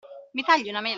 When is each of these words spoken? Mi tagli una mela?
Mi 0.33 0.41
tagli 0.43 0.69
una 0.69 0.81
mela? 0.81 0.89